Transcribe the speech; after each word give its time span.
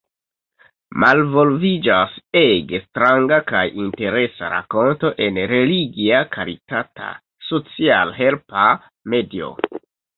Malvolviĝas 1.01 2.15
ege 2.41 2.79
stranga 2.87 3.39
kaj 3.53 3.63
interesa 3.85 4.51
rakonto 4.57 5.15
en 5.29 5.41
religia 5.55 6.27
karitata 6.35 7.15
socialhelpa 7.53 8.69
medio. 9.17 9.57